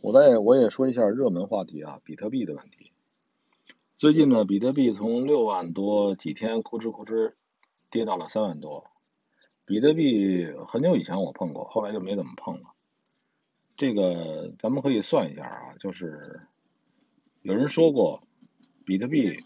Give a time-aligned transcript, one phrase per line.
[0.00, 2.92] 我再我也说一下热门话题啊，比特币的问题。
[3.96, 7.32] 最近呢，比特币从六万多几天哭哧哭哧
[7.90, 8.86] 跌到了三万多。
[9.64, 12.60] 比特币很久以前我碰过，后来就没怎么碰了。
[13.76, 16.42] 这个咱们可以算一下啊，就是
[17.42, 18.22] 有人说过，
[18.84, 19.42] 比特币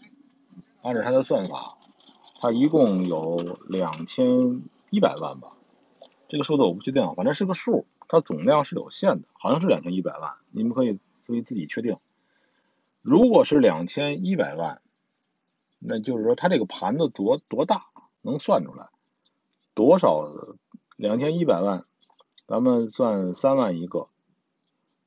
[0.83, 1.79] 按照它的算法，
[2.39, 4.61] 它一共有两千
[4.91, 5.57] 一百万吧，
[6.27, 7.87] 这个数字我不确定，反正是个数。
[8.13, 11.97] 它总量是有限的，好像是两千一百万，你们可以可以自己确定。
[13.01, 14.83] 如果是两千一百万，
[15.79, 17.87] 那就是说它这个盘子多多大，
[18.21, 18.91] 能算出来
[19.73, 20.29] 多少？
[20.95, 21.87] 两千一百万，
[22.45, 24.07] 咱们算三万一个，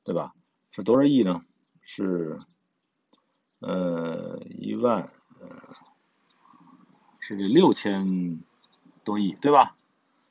[0.03, 0.35] 对吧？
[0.71, 1.45] 是多少亿呢？
[1.83, 2.41] 是
[3.59, 5.13] 呃一万，
[7.21, 8.43] 是六千
[9.05, 9.76] 多亿，对吧？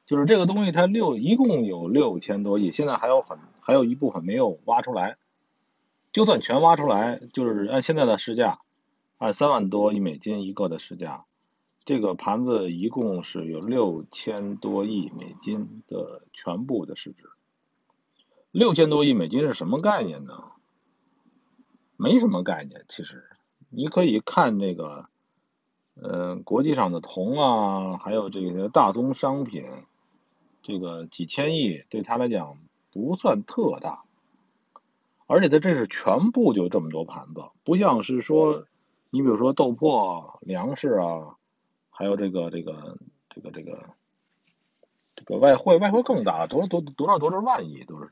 [0.06, 5.16] 就是这个东西，它六一共有六千多亿，现在还有很还有一部分没有挖出来。
[6.12, 8.60] 就算全挖出来，就是按现在的市价，
[9.18, 11.24] 按三万多亿美金一个的市价，
[11.84, 17.24] 这个盘子一共是有六千多亿美金的全部的市值。
[18.52, 20.52] 六千多亿美金是什么概念呢？
[21.96, 23.24] 没什么概念，其实
[23.68, 25.08] 你可以看这个，
[26.00, 29.64] 呃，国际上的铜啊，还有这些大宗商品。
[30.66, 32.58] 这个几千亿对他来讲
[32.92, 34.02] 不算特大，
[35.28, 38.66] 而且他这是全部就这么多盘子，不像是说
[39.10, 41.36] 你比如说豆粕、粮食啊，
[41.90, 42.98] 还有这个这个
[43.30, 43.90] 这个这个
[45.14, 48.10] 这个外汇，外汇更大，多多多少多少万亿都是。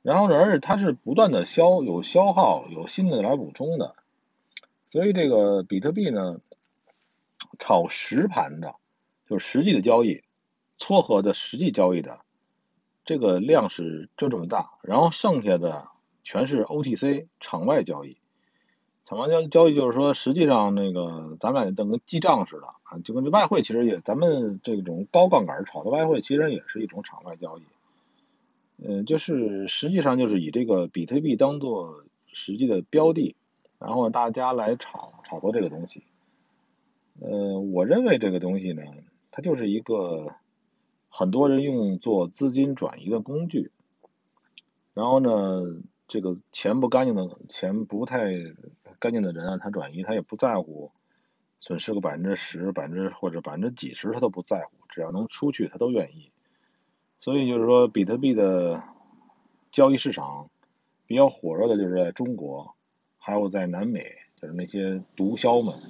[0.00, 3.94] 然后，而且它是不断的消有消耗，有新的来补充的，
[4.88, 6.40] 所以这个比特币呢，
[7.58, 8.76] 炒实盘的，
[9.28, 10.22] 就是实际的交易。
[10.78, 12.20] 撮合的实际交易的
[13.04, 15.88] 这个量是就这么大，然后剩下的
[16.24, 18.16] 全是 OTC 场外交易。
[19.06, 27.62] 场外交交易就是说，实际上那个咱们俩等跟记账似的啊，就跟这外汇其实也，咱们这种高杠杆炒的外汇其实也是一种场外交易。
[28.76, 33.34] 嗯，就是实际上就是以这个比特币当做实际的标的，
[33.78, 36.02] 然后大家来炒炒作这个东西。
[37.20, 38.82] 呃，我认为这个东西呢，
[39.30, 40.34] 它就是一个。
[41.08, 43.72] 很多人用做资金转移的工具，
[44.94, 48.30] 然后呢，这个钱不干净的钱不太
[48.98, 50.92] 干净的人啊，他转移他也不在乎
[51.60, 56.30] 损失个百分之十、百分之或者百分之几十，他都不在乎，只要能出去他都愿意。
[57.20, 58.84] 所以就是说，比特币的
[59.72, 60.48] 交易市场
[61.06, 62.76] 比较火热的就是在中国，
[63.18, 65.80] 还有在南美，就是那些毒枭们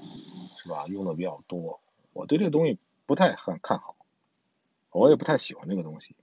[0.56, 1.80] 是吧，用的比较多。
[2.14, 3.94] 我对这个东西不太很看好。
[4.90, 6.16] 我也不太喜欢这个东西。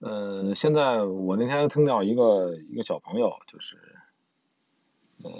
[0.00, 3.76] 呃，现在我那天听到一个一个小朋友，就是
[5.22, 5.30] 呃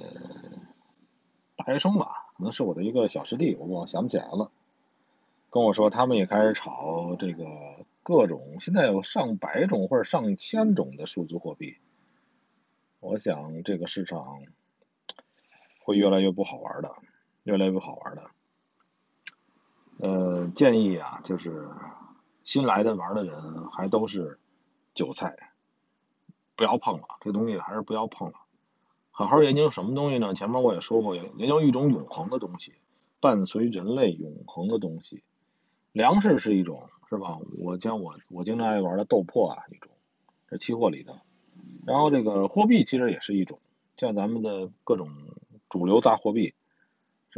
[1.56, 4.50] 大学生吧，可能是我的一个小师弟，我我想不起来了。
[5.50, 7.46] 跟我说，他们也开始炒这个
[8.02, 11.76] 各种，现在有上百种或者上千种的数字货币。
[13.00, 14.40] 我想这个市场
[15.80, 16.92] 会越来越不好玩的，
[17.44, 18.30] 越来越不好玩的。
[20.54, 21.68] 建议啊，就是
[22.44, 24.38] 新来的玩的人还都是
[24.94, 25.36] 韭菜，
[26.56, 28.34] 不要碰了，这东西还是不要碰了。
[29.10, 30.34] 好好研究什么东西呢？
[30.34, 32.74] 前面我也说过，研究一种永恒的东西，
[33.20, 35.22] 伴随人类永恒的东西。
[35.92, 37.38] 粮食是一种，是吧？
[37.58, 39.90] 我像我我经常爱玩的豆粕啊，一种，
[40.48, 41.20] 这期货里的。
[41.84, 43.58] 然后这个货币其实也是一种，
[43.96, 45.08] 像咱们的各种
[45.68, 46.54] 主流大货币。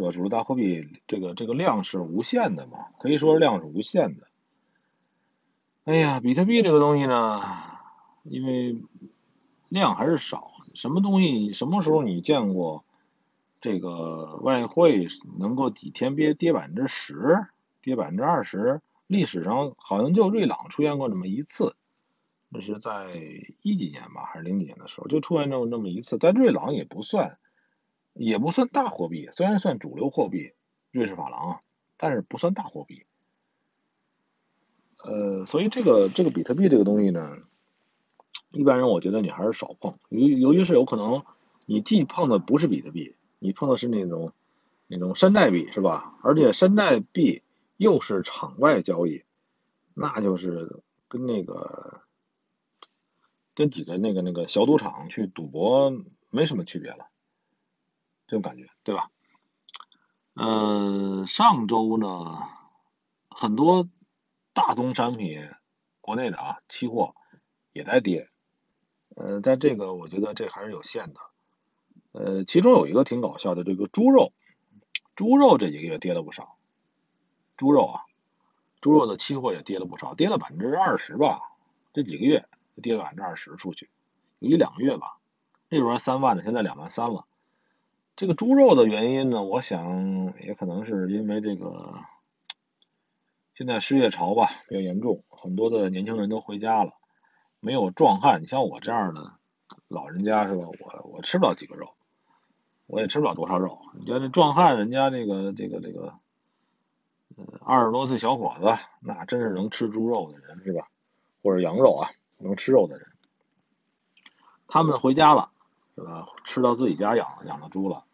[0.00, 0.11] 是吧？
[0.11, 2.87] 主流大货币这个这个量是无限的嘛？
[2.99, 4.27] 可以说量是无限的。
[5.84, 7.43] 哎呀，比特币这个东西呢，
[8.22, 8.83] 因为
[9.69, 12.84] 量还是少，什么东西什么时候你见过
[13.61, 17.47] 这个外汇能够几天跌跌百分之十、
[17.82, 18.81] 跌百分之二十？
[19.06, 21.75] 历史上好像就瑞朗出现过这么一次，
[22.49, 23.09] 那是在
[23.62, 27.38] 一几年吧，还是零几年的时候就出现这么那么一次，但瑞朗也不算。
[28.12, 30.53] 也不算大货币，虽然算主流货币，
[30.91, 31.61] 瑞士法郎，
[31.97, 33.05] 但是不算大货币。
[35.03, 37.39] 呃，所以这个这个比特币这个东西呢，
[38.51, 41.25] 一般人我觉得你还是少碰，由由于是有可能
[41.67, 44.33] 你既碰的不是比特币，你碰的是那种
[44.87, 46.19] 那种山寨币是吧？
[46.23, 47.43] 而且山寨币
[47.77, 49.25] 又是场外交易，
[49.95, 52.03] 那就是跟那个
[53.55, 55.93] 跟几个那个那个小赌场去赌博
[56.29, 57.07] 没什么区别了。
[58.31, 59.11] 这种感觉，对吧？
[60.35, 62.47] 呃，上周呢，
[63.29, 63.88] 很多
[64.53, 65.50] 大宗商品，
[66.00, 67.17] 国内的啊，期货
[67.73, 68.29] 也在跌，
[69.17, 71.21] 呃，但这个我觉得这还是有限的。
[72.12, 74.33] 呃，其中有一个挺搞笑的，这个猪肉，
[75.17, 76.56] 猪肉这几个月跌了不少。
[77.56, 78.03] 猪肉啊，
[78.81, 81.41] 猪肉的期货也跌了不少，跌了百分之二十吧。
[81.93, 82.49] 这几个月
[82.81, 83.91] 跌了百分之二十出去，
[84.38, 85.19] 有一两个月吧，
[85.69, 87.26] 那时候三万的，现在两万三了。
[88.17, 92.01] 这个猪肉的原因呢，我想也可能是因为这个
[93.55, 96.93] 现在失业潮吧比较严重，很多的年轻人都回家了，
[97.61, 98.43] 没有壮汉。
[98.43, 99.33] 你像我这样的
[99.89, 100.65] 老人家是吧？
[100.67, 101.95] 我我吃不了几个肉，
[102.87, 103.79] 我也吃不了多少肉。
[103.99, 106.15] 你像这壮汉，人家这个这个这个，
[107.37, 110.89] 呃，二十多岁小伙子，那真是能吃猪肉的人是吧？
[111.43, 113.07] 或者羊肉啊，能吃肉的人，
[114.69, 115.51] 他们回家了
[116.00, 116.26] 是吧？
[116.44, 118.05] 吃到自己家养养的猪了。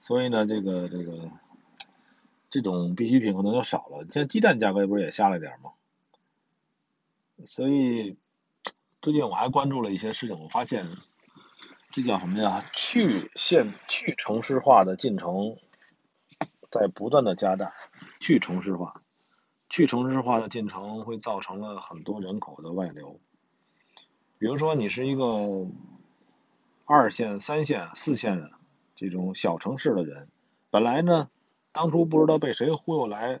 [0.00, 1.30] 所以呢，这个这个
[2.48, 4.06] 这种必需品可能就少了。
[4.12, 5.72] 像鸡蛋价格不是也下来点吗？
[7.46, 8.16] 所以
[9.02, 10.86] 最近我还关注了一些事情，我发现
[11.90, 12.64] 这叫什么呀？
[12.72, 15.56] 去县去城市化的进程
[16.70, 17.72] 在不断的加大。
[18.20, 19.02] 去城市化，
[19.68, 23.18] 去城市化的进程会造成了很多人口的外流。
[24.38, 25.66] 比如说，你是一个
[26.86, 28.50] 二线、三线、四线人。
[28.96, 30.28] 这种小城市的人，
[30.70, 31.28] 本来呢，
[31.72, 33.40] 当初不知道被谁忽悠来，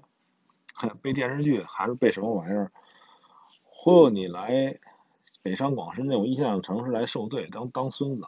[1.00, 2.72] 被电视剧还是被什么玩意儿
[3.62, 4.80] 忽悠你来
[5.42, 8.26] 北上广深这种一线城市来受罪，当当孙子。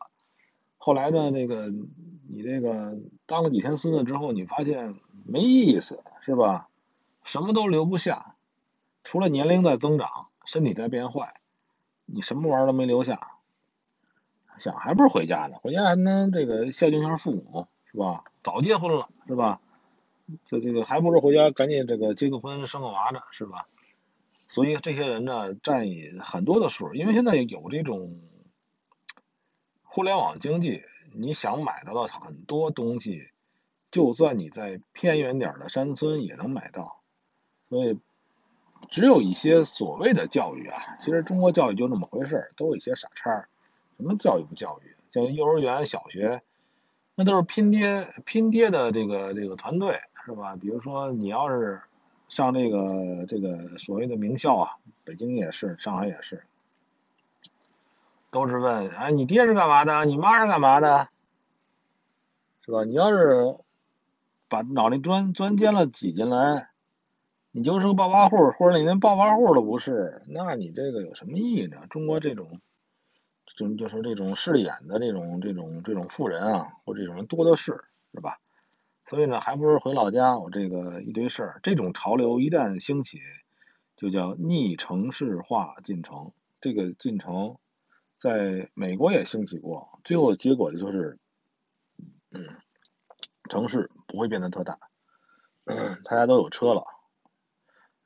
[0.78, 1.72] 后来呢，那个
[2.28, 2.96] 你这个
[3.26, 6.68] 当了几天孙子之后，你发现没意思，是吧？
[7.24, 8.36] 什么都留不下，
[9.02, 11.40] 除了年龄在增长，身体在变坏，
[12.04, 13.35] 你什么玩意儿都没留下。
[14.58, 18.24] 想还不是回家呢，回家还能这个孝敬一下父母，是吧？
[18.42, 19.60] 早结婚了，是吧？
[20.44, 23.66] 就这个还不如回家赶紧这个结个婚生个娃呢，是吧？
[24.48, 25.86] 所以这些人呢占
[26.20, 28.20] 很多的数，因为现在有这种
[29.82, 30.82] 互联网经济，
[31.12, 33.30] 你想买到的很多东西，
[33.90, 37.00] 就算你在偏远点的山村也能买到。
[37.68, 37.98] 所以
[38.88, 43.48] 只有一些所谓的教育啊，其实中国教育就那么回事都有一些傻叉。
[43.96, 44.94] 什么教育不教育？
[45.12, 46.42] 像幼儿园、小学，
[47.14, 49.96] 那都是拼爹拼爹的这个这个团队，
[50.26, 50.56] 是吧？
[50.56, 51.80] 比如说你要是
[52.28, 56.44] 上这个这个所谓的名校啊，北京也是，上海也是，
[58.30, 60.04] 都是问：哎，你爹是干嘛的？
[60.04, 61.08] 你妈是干嘛的？
[62.66, 62.84] 是吧？
[62.84, 63.56] 你要是
[64.50, 66.68] 把脑袋钻钻尖了挤进来，
[67.52, 71.86] 你就是个暴发户，或者你连暴发户都不是，那你这个有什么意义呢？
[71.88, 72.60] 中国这种。
[73.56, 77.82] 就就是这种势利眼的这种这种这种富人啊，或这种人多的是，
[78.12, 78.38] 是吧？
[79.08, 81.60] 所以呢，还不如回老家，我这个一堆事儿。
[81.62, 83.20] 这种潮流一旦兴起，
[83.96, 86.32] 就叫逆城市化进程。
[86.60, 87.56] 这个进程
[88.18, 91.18] 在美国也兴起过，最后结果就是，
[92.30, 92.56] 嗯，
[93.48, 94.78] 城市不会变得特大，
[96.04, 96.84] 大家都有车了，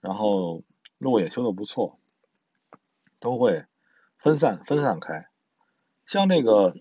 [0.00, 0.62] 然后
[0.99, 1.99] 路也修的不错，
[3.19, 3.64] 都会
[4.19, 5.30] 分散分散开。
[6.11, 6.75] 像这个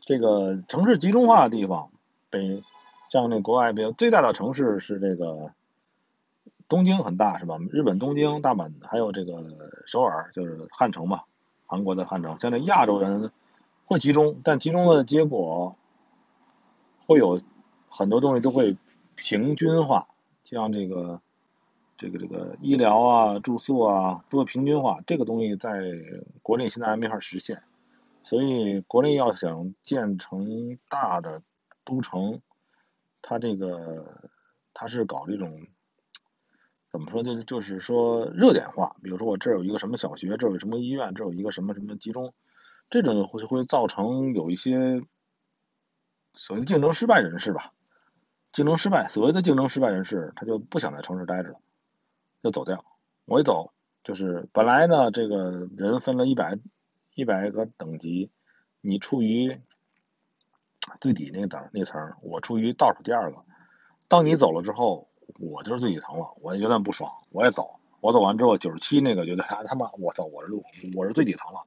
[0.00, 1.90] 这个城市集中化的地方，
[2.28, 2.62] 北
[3.08, 5.54] 像那国外比较最大的城市是这个
[6.68, 7.56] 东京很大是吧？
[7.70, 9.42] 日本东京、大阪还有这个
[9.86, 11.22] 首尔，就是汉城嘛，
[11.64, 12.38] 韩国的汉城。
[12.38, 13.32] 像这亚洲人
[13.86, 15.74] 会集中，但集中的结果
[17.06, 17.40] 会有
[17.88, 18.76] 很多东西都会
[19.14, 20.06] 平均化，
[20.44, 21.22] 像这个
[21.96, 25.80] 这个这个医疗啊、住宿啊都会平均化，这个东西在
[26.42, 27.62] 国内现在还没法实现。
[28.28, 31.40] 所以，国内要想建成大的
[31.82, 32.42] 都城，
[33.22, 34.20] 它这个
[34.74, 35.66] 它是搞这种
[36.92, 37.22] 怎么说？
[37.22, 38.96] 就就是说热点化。
[39.02, 42.34] 比如说，我这儿有一个什么小学，这儿有什么医院，这儿有一个什么什么集中，
[42.90, 45.00] 这种会会造成有一些
[46.34, 47.72] 所谓竞争失败人士吧。
[48.52, 51.60] 竞争失败，所谓的竞争失败人士，他就不想在城市待着了，
[52.42, 52.84] 就走掉。
[53.24, 53.72] 我一走，
[54.04, 56.58] 就是本来呢，这个人分了一百。
[57.18, 58.30] 一百个等级，
[58.80, 59.60] 你处于
[61.00, 63.38] 最底那个等那层，我处于倒数第二个。
[64.06, 65.08] 当你走了之后，
[65.40, 67.80] 我就是最底层了，我有点不爽，我也走。
[68.00, 70.52] 我走完之后，九十七那个觉得他他妈，我操，我是
[70.94, 71.62] 我是最底层了，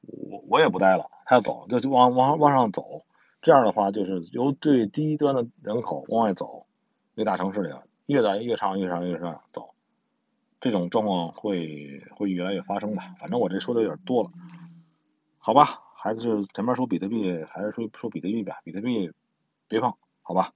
[0.00, 3.04] 我我也不待了，他要走就就往往往上走。
[3.40, 6.66] 这样的话，就是由最低端的人口往外走，
[7.14, 7.72] 那大城市里
[8.06, 9.74] 越来越长越长越长走，
[10.60, 13.14] 这种状况会会越来越发生吧。
[13.20, 14.30] 反正我这说的有点多了。
[15.40, 18.56] 好吧，还是前面说比特币，还是说说比特币吧。
[18.64, 19.10] 比特币
[19.68, 19.92] 别碰，
[20.22, 20.52] 好吧。